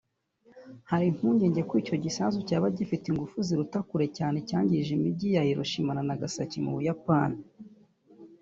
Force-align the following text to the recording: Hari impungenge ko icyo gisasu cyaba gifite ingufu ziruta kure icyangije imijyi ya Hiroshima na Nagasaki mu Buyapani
Hari 0.89 1.05
impungenge 1.11 1.61
ko 1.69 1.73
icyo 1.81 1.95
gisasu 2.05 2.37
cyaba 2.47 2.67
gifite 2.77 3.05
ingufu 3.07 3.37
ziruta 3.47 3.79
kure 3.87 4.03
icyangije 4.41 4.89
imijyi 4.97 5.27
ya 5.35 5.47
Hiroshima 5.47 5.91
na 5.93 6.03
Nagasaki 6.09 6.57
mu 6.63 6.71
Buyapani 6.75 7.39